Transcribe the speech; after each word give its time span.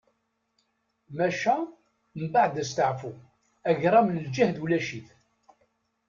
Maca, 1.17 1.55
mbaɛd 2.23 2.55
asteɛfu, 2.63 3.11
agṛam 3.69 4.07
n 4.11 4.21
lǧehd 4.25 4.55
ulac-it. 4.63 5.07